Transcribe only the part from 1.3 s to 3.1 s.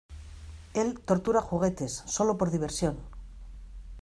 juguetes, sólo por diversión!